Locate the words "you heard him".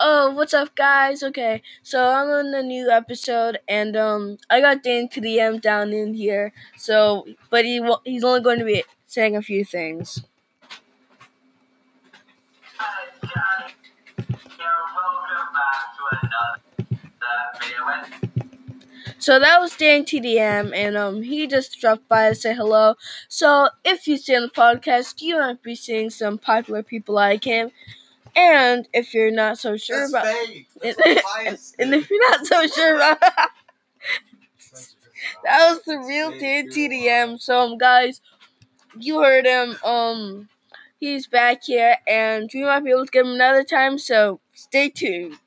38.98-39.76